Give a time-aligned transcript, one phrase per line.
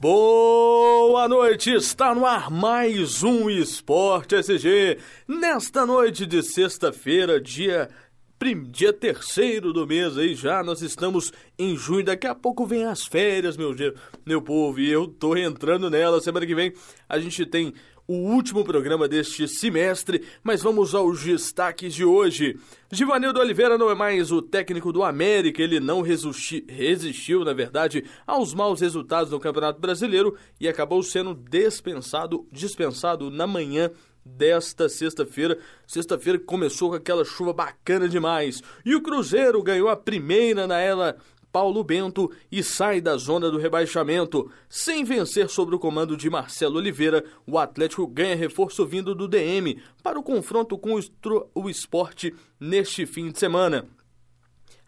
[0.00, 4.98] Boa noite, está no ar mais um Esporte SG.
[5.26, 7.88] Nesta noite de sexta-feira, dia
[8.70, 13.04] dia terceiro do mês aí já, nós estamos em junho, daqui a pouco vem as
[13.04, 13.74] férias, meu,
[14.24, 16.72] meu povo, e eu tô entrando nela, semana que vem
[17.08, 17.74] a gente tem
[18.06, 22.58] o último programa deste semestre, mas vamos aos destaques de hoje.
[22.90, 28.04] Givanildo Oliveira não é mais o técnico do América, ele não resisti, resistiu, na verdade,
[28.26, 33.90] aos maus resultados no Campeonato Brasileiro e acabou sendo dispensado, dispensado na manhã
[34.36, 35.58] desta sexta-feira.
[35.86, 38.62] Sexta-feira começou com aquela chuva bacana demais.
[38.84, 41.16] E o Cruzeiro ganhou a primeira na era
[41.50, 44.50] Paulo Bento e sai da zona do rebaixamento.
[44.68, 49.80] Sem vencer sobre o comando de Marcelo Oliveira, o Atlético ganha reforço vindo do DM
[50.02, 50.98] para o confronto com
[51.54, 53.86] o esporte neste fim de semana.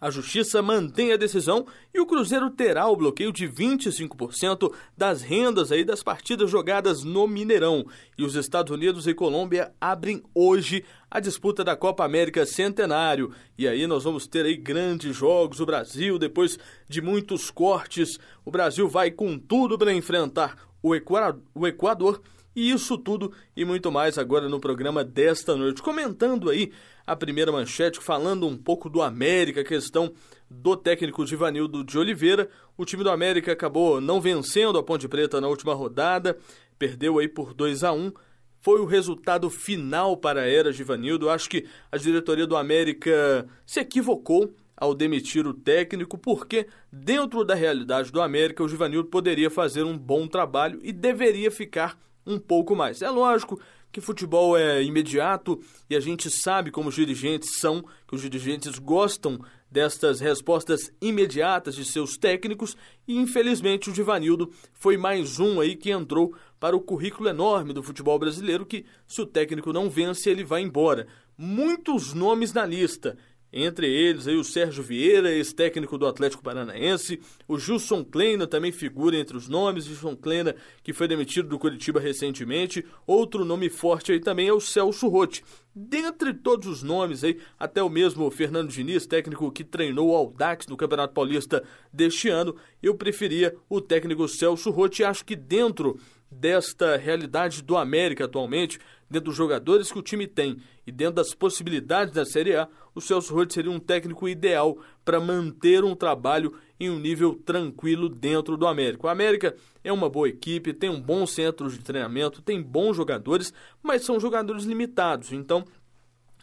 [0.00, 5.70] A Justiça mantém a decisão e o Cruzeiro terá o bloqueio de 25% das rendas
[5.70, 7.84] aí das partidas jogadas no Mineirão.
[8.16, 13.30] E os Estados Unidos e Colômbia abrem hoje a disputa da Copa América Centenário.
[13.58, 15.60] E aí nós vamos ter aí grandes jogos.
[15.60, 16.58] O Brasil, depois
[16.88, 22.22] de muitos cortes, o Brasil vai com tudo para enfrentar o Equador
[22.54, 25.82] e isso tudo e muito mais agora no programa desta noite.
[25.82, 26.72] Comentando aí
[27.06, 30.12] a primeira manchete, falando um pouco do América, a questão
[30.50, 32.48] do técnico Givanildo de Oliveira.
[32.76, 36.38] O time do América acabou não vencendo a Ponte Preta na última rodada,
[36.78, 38.12] perdeu aí por 2 a 1
[38.60, 41.30] foi o resultado final para a era Givanildo.
[41.30, 47.54] Acho que a diretoria do América se equivocou ao demitir o técnico, porque dentro da
[47.54, 51.98] realidade do América, o Givanildo poderia fazer um bom trabalho e deveria ficar
[52.30, 53.02] um pouco mais.
[53.02, 53.60] É lógico
[53.92, 58.78] que futebol é imediato e a gente sabe como os dirigentes são, que os dirigentes
[58.78, 65.76] gostam destas respostas imediatas de seus técnicos e infelizmente o Divanildo foi mais um aí
[65.76, 70.28] que entrou para o currículo enorme do futebol brasileiro que se o técnico não vence
[70.28, 71.06] ele vai embora.
[71.38, 73.16] Muitos nomes na lista
[73.52, 77.20] entre eles, aí, o Sérgio Vieira, ex-técnico do Atlético Paranaense.
[77.48, 79.86] O Gilson Kleina também figura entre os nomes.
[79.86, 82.84] Gilson Kleina, que foi demitido do Curitiba recentemente.
[83.06, 85.42] Outro nome forte aí também é o Celso Rotti.
[85.74, 90.66] Dentre todos os nomes aí, até o mesmo Fernando Diniz, técnico que treinou o Audax
[90.66, 91.62] no Campeonato Paulista
[91.92, 95.04] deste ano, eu preferia o técnico Celso Rotti.
[95.04, 95.98] Acho que dentro
[96.30, 98.78] desta realidade do América atualmente,
[99.10, 103.00] dentro dos jogadores que o time tem e dentro das possibilidades da Série A, o
[103.00, 108.56] Celso Roth seria um técnico ideal para manter um trabalho em um nível tranquilo dentro
[108.56, 109.06] do América.
[109.06, 113.52] O América é uma boa equipe, tem um bom centro de treinamento, tem bons jogadores,
[113.82, 115.64] mas são jogadores limitados, então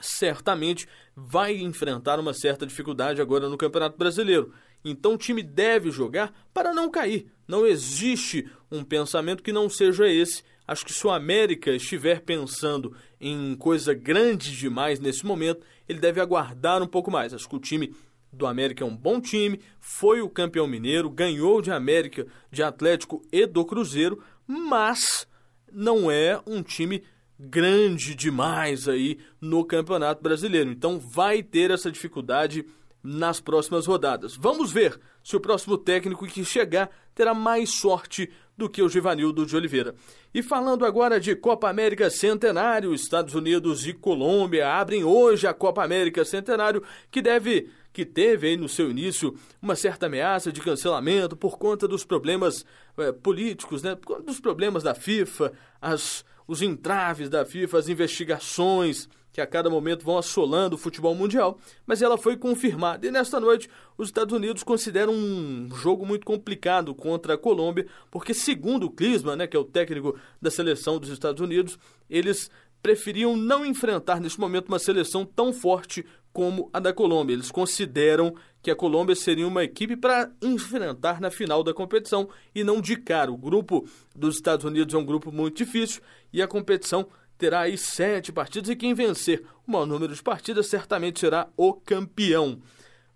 [0.00, 4.52] certamente vai enfrentar uma certa dificuldade agora no Campeonato Brasileiro.
[4.84, 7.26] Então o time deve jogar para não cair.
[7.46, 10.42] Não existe um pensamento que não seja esse.
[10.66, 16.20] Acho que se o América estiver pensando em coisa grande demais nesse momento, ele deve
[16.20, 17.34] aguardar um pouco mais.
[17.34, 17.94] Acho que o time
[18.32, 23.22] do América é um bom time, foi o campeão mineiro, ganhou de América, de Atlético
[23.30, 25.26] e do Cruzeiro, mas
[25.70, 27.02] não é um time
[27.42, 30.70] grande demais aí no Campeonato Brasileiro.
[30.70, 32.64] Então vai ter essa dificuldade
[33.02, 34.36] nas próximas rodadas.
[34.36, 39.44] Vamos ver se o próximo técnico que chegar terá mais sorte do que o Givanildo
[39.44, 39.94] de Oliveira.
[40.32, 45.82] E falando agora de Copa América Centenário, Estados Unidos e Colômbia abrem hoje a Copa
[45.82, 51.36] América Centenário, que deve que teve aí no seu início uma certa ameaça de cancelamento
[51.36, 52.64] por conta dos problemas
[52.96, 53.96] é, políticos, né?
[54.24, 60.04] dos problemas da FIFA, as, os entraves da FIFA, as investigações que a cada momento
[60.04, 63.06] vão assolando o futebol mundial, mas ela foi confirmada.
[63.06, 68.34] E nesta noite, os Estados Unidos consideram um jogo muito complicado contra a Colômbia, porque
[68.34, 71.78] segundo o Klinsmann, né, que é o técnico da seleção dos Estados Unidos,
[72.10, 72.50] eles
[72.82, 77.34] preferiam não enfrentar neste momento uma seleção tão forte como a da Colômbia.
[77.34, 82.62] Eles consideram que a Colômbia seria uma equipe para enfrentar na final da competição e
[82.62, 83.30] não de cara.
[83.30, 86.00] O grupo dos Estados Unidos é um grupo muito difícil
[86.32, 87.06] e a competição
[87.36, 91.74] terá aí sete partidas e quem vencer o maior número de partidas certamente será o
[91.74, 92.60] campeão.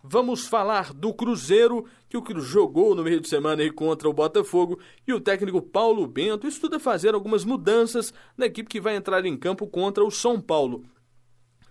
[0.08, 4.12] Vamos falar do Cruzeiro, que o Cruzeiro jogou no meio de semana aí contra o
[4.12, 9.24] Botafogo, e o técnico Paulo Bento estuda fazer algumas mudanças na equipe que vai entrar
[9.24, 10.84] em campo contra o São Paulo.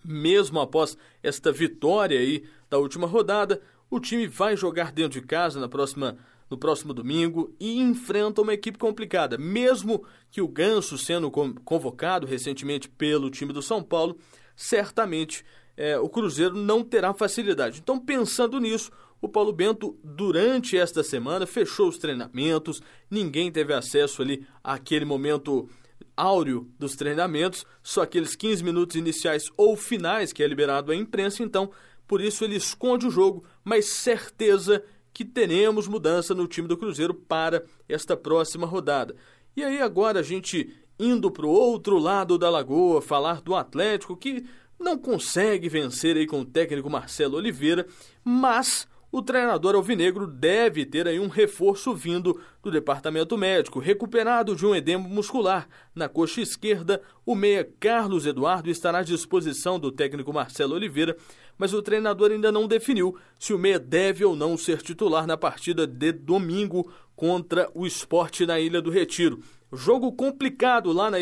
[0.05, 5.59] Mesmo após esta vitória aí da última rodada, o time vai jogar dentro de casa
[5.59, 6.17] na próxima
[6.49, 9.37] no próximo domingo e enfrenta uma equipe complicada.
[9.37, 14.17] Mesmo que o Ganso sendo convocado recentemente pelo time do São Paulo,
[14.55, 15.43] certamente
[15.75, 17.79] é, o Cruzeiro não terá facilidade.
[17.79, 18.91] Então, pensando nisso,
[19.21, 25.67] o Paulo Bento, durante esta semana, fechou os treinamentos, ninguém teve acesso ali àquele momento
[26.15, 31.43] áureo dos treinamentos, só aqueles 15 minutos iniciais ou finais que é liberado à imprensa,
[31.43, 31.71] então
[32.07, 34.83] por isso ele esconde o jogo, mas certeza
[35.13, 39.15] que teremos mudança no time do Cruzeiro para esta próxima rodada.
[39.55, 44.15] E aí agora a gente indo para o outro lado da lagoa, falar do Atlético
[44.15, 44.45] que
[44.79, 47.87] não consegue vencer aí com o técnico Marcelo Oliveira,
[48.23, 54.65] mas o treinador alvinegro deve ter aí um reforço vindo do departamento médico, recuperado de
[54.65, 55.69] um edema muscular.
[55.95, 61.15] Na coxa esquerda, o meia Carlos Eduardo estará à disposição do técnico Marcelo Oliveira,
[61.57, 65.37] mas o treinador ainda não definiu se o meia deve ou não ser titular na
[65.37, 69.39] partida de domingo contra o esporte na Ilha do Retiro.
[69.71, 71.19] Jogo complicado lá na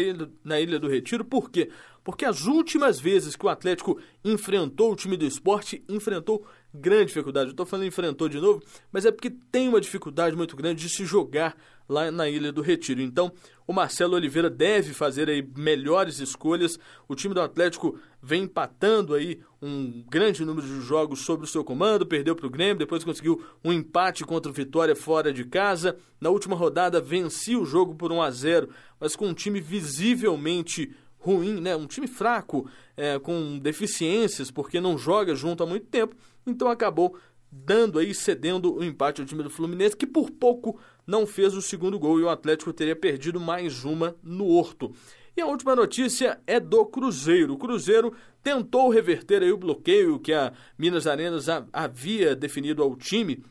[0.59, 1.69] Ilha, do Retiro, por quê?
[2.03, 7.47] Porque as últimas vezes que o Atlético enfrentou o time do esporte, enfrentou grande dificuldade.
[7.47, 8.61] Eu estou falando enfrentou de novo,
[8.91, 11.55] mas é porque tem uma dificuldade muito grande de se jogar
[11.87, 13.01] lá na Ilha do Retiro.
[13.01, 13.31] Então,
[13.67, 16.79] o Marcelo Oliveira deve fazer aí melhores escolhas.
[17.07, 21.63] O time do Atlético vem empatando aí um grande número de jogos sob o seu
[21.63, 25.97] comando, perdeu para o Grêmio, depois conseguiu um empate contra o Vitória fora de casa.
[26.19, 30.93] Na última rodada vencia o jogo por 1 a 0, mas com um time visivelmente
[31.23, 31.75] ruim, né?
[31.75, 36.15] Um time fraco, é, com deficiências, porque não joga junto há muito tempo.
[36.45, 37.17] Então acabou
[37.49, 41.61] dando aí, cedendo o empate ao time do Fluminense, que por pouco não fez o
[41.61, 44.93] segundo gol e o Atlético teria perdido mais uma no Horto.
[45.35, 47.53] E a última notícia é do Cruzeiro.
[47.53, 53.43] O Cruzeiro tentou reverter aí o bloqueio que a Minas Arenas havia definido ao time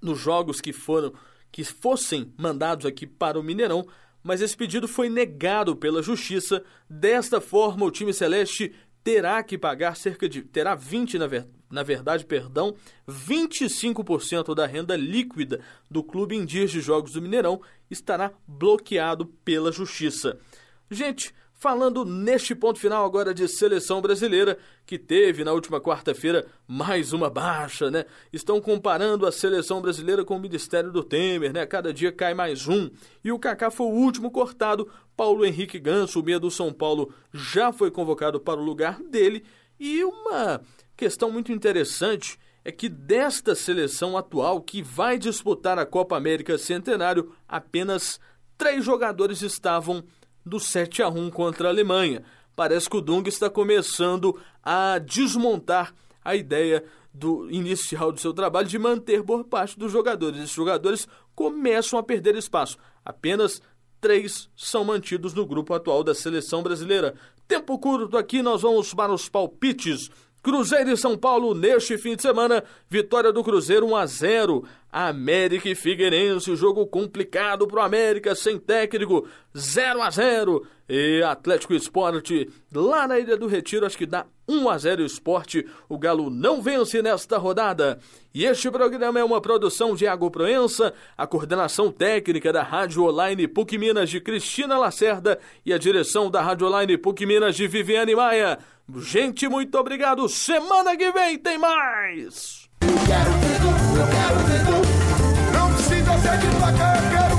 [0.00, 1.12] nos jogos que foram
[1.50, 3.86] que fossem mandados aqui para o Mineirão,
[4.22, 6.62] mas esse pedido foi negado pela justiça.
[6.88, 8.72] Desta forma, o time celeste
[9.02, 12.74] terá que pagar cerca de terá 20 na, ver, na verdade, perdão,
[13.08, 15.60] 25% da renda líquida
[15.90, 17.60] do clube em dias de jogos do Mineirão
[17.90, 20.38] estará bloqueado pela justiça.
[20.90, 27.12] Gente, Falando neste ponto final agora de seleção brasileira, que teve na última quarta-feira mais
[27.12, 28.04] uma baixa, né?
[28.32, 31.64] Estão comparando a seleção brasileira com o Ministério do Temer, né?
[31.64, 32.90] Cada dia cai mais um.
[33.22, 34.90] E o Kaká foi o último cortado.
[35.16, 39.44] Paulo Henrique Ganso, o meia do São Paulo, já foi convocado para o lugar dele.
[39.78, 40.60] E uma
[40.96, 47.32] questão muito interessante é que desta seleção atual que vai disputar a Copa América Centenário,
[47.48, 48.18] apenas
[48.58, 50.02] três jogadores estavam
[50.44, 52.22] do 7 a 1 contra a Alemanha.
[52.54, 55.94] Parece que o Dung está começando a desmontar
[56.24, 60.38] a ideia do inicial do seu trabalho de manter boa parte dos jogadores.
[60.38, 62.78] Esses jogadores começam a perder espaço.
[63.04, 63.60] Apenas
[64.00, 67.14] três são mantidos no grupo atual da seleção brasileira.
[67.46, 70.10] Tempo curto aqui, nós vamos para os palpites
[70.42, 74.64] Cruzeiro e São Paulo neste fim de semana, vitória do Cruzeiro 1 a 0.
[74.90, 80.66] América e Figueirense, jogo complicado pro América sem técnico, 0 a 0.
[80.88, 85.64] E Atlético Esporte lá na Ilha do Retiro, acho que dá 1 a 0 Esporte.
[85.88, 88.00] O Galo não vence nesta rodada.
[88.34, 93.46] E este programa é uma produção de Água Proença, a coordenação técnica da Rádio Online
[93.46, 98.14] PUC Minas de Cristina Lacerda e a direção da Rádio Online PUC Minas de Viviane
[98.14, 98.58] Maia.
[99.00, 100.28] Gente, muito obrigado.
[100.28, 102.68] Semana que vem tem mais.
[102.80, 103.30] Eu quero
[103.60, 104.36] tudo, eu quero
[104.66, 105.52] tudo.
[105.52, 107.31] Não precisa ser de placar, eu quero